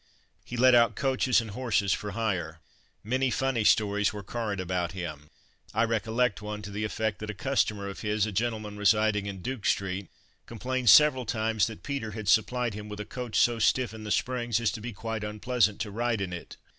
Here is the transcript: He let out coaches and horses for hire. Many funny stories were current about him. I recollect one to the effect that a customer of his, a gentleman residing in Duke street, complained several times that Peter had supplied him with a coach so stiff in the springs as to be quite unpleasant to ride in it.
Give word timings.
He 0.43 0.57
let 0.57 0.73
out 0.73 0.95
coaches 0.95 1.41
and 1.41 1.51
horses 1.51 1.93
for 1.93 2.13
hire. 2.13 2.59
Many 3.03 3.29
funny 3.29 3.63
stories 3.63 4.11
were 4.11 4.23
current 4.23 4.59
about 4.59 4.93
him. 4.93 5.29
I 5.75 5.83
recollect 5.83 6.41
one 6.41 6.63
to 6.63 6.71
the 6.71 6.83
effect 6.83 7.19
that 7.19 7.29
a 7.29 7.35
customer 7.35 7.87
of 7.87 7.99
his, 7.99 8.25
a 8.25 8.31
gentleman 8.31 8.77
residing 8.77 9.27
in 9.27 9.43
Duke 9.43 9.67
street, 9.67 10.07
complained 10.47 10.89
several 10.89 11.27
times 11.27 11.67
that 11.67 11.83
Peter 11.83 12.13
had 12.13 12.27
supplied 12.27 12.73
him 12.73 12.89
with 12.89 12.99
a 12.99 13.05
coach 13.05 13.35
so 13.37 13.59
stiff 13.59 13.93
in 13.93 14.03
the 14.03 14.09
springs 14.09 14.59
as 14.59 14.71
to 14.71 14.81
be 14.81 14.91
quite 14.91 15.23
unpleasant 15.23 15.79
to 15.81 15.91
ride 15.91 16.19
in 16.19 16.33
it. 16.33 16.57